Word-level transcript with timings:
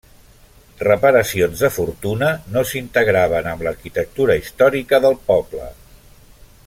Reparacions 0.85 1.59
de 1.65 1.69
fortuna 1.75 2.29
no 2.55 2.63
s'integraven 2.71 3.51
amb 3.53 3.63
l'arquitectura 3.67 4.39
històrica 4.41 5.03
del 5.05 5.19
poble. 5.29 5.69